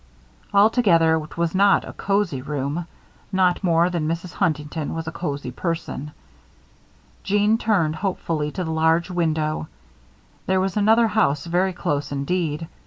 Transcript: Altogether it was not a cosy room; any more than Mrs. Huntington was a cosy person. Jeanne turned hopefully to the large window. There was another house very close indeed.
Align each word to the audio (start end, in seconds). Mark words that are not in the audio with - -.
Altogether 0.51 1.13
it 1.13 1.37
was 1.37 1.53
not 1.53 1.87
a 1.87 1.93
cosy 1.93 2.41
room; 2.41 2.87
any 3.31 3.53
more 3.61 3.87
than 3.91 4.07
Mrs. 4.07 4.33
Huntington 4.33 4.95
was 4.95 5.07
a 5.07 5.11
cosy 5.11 5.51
person. 5.51 6.11
Jeanne 7.21 7.59
turned 7.59 7.97
hopefully 7.97 8.49
to 8.53 8.63
the 8.63 8.71
large 8.71 9.11
window. 9.11 9.67
There 10.47 10.59
was 10.59 10.75
another 10.75 11.05
house 11.09 11.45
very 11.45 11.71
close 11.73 12.11
indeed. 12.11 12.67